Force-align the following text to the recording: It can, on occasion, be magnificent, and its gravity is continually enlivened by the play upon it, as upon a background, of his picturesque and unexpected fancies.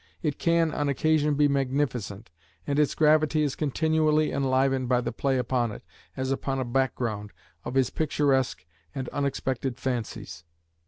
It 0.23 0.39
can, 0.39 0.73
on 0.73 0.89
occasion, 0.89 1.35
be 1.35 1.47
magnificent, 1.47 2.31
and 2.65 2.79
its 2.79 2.95
gravity 2.95 3.43
is 3.43 3.55
continually 3.55 4.31
enlivened 4.31 4.89
by 4.89 4.99
the 4.99 5.11
play 5.11 5.37
upon 5.37 5.71
it, 5.71 5.83
as 6.17 6.31
upon 6.31 6.59
a 6.59 6.65
background, 6.65 7.29
of 7.63 7.75
his 7.75 7.91
picturesque 7.91 8.65
and 8.95 9.09
unexpected 9.09 9.77
fancies. 9.77 10.43